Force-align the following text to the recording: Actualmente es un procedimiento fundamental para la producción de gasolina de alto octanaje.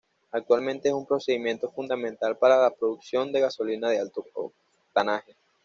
Actualmente 0.31 0.87
es 0.87 0.95
un 0.95 1.05
procedimiento 1.05 1.69
fundamental 1.69 2.35
para 2.35 2.57
la 2.59 2.71
producción 2.71 3.31
de 3.31 3.41
gasolina 3.41 3.87
de 3.91 3.99
alto 3.99 4.25
octanaje. 4.33 5.35